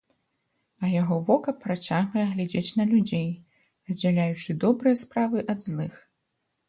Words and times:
А 0.85 0.87
яго 1.01 1.17
вока 1.27 1.53
працягвае 1.65 2.25
глядзець 2.31 2.73
на 2.79 2.83
людзей, 2.93 3.29
аддзяляючы 3.91 4.59
добрыя 4.65 5.01
справы 5.03 5.37
ад 5.57 5.71
злых. 5.71 5.93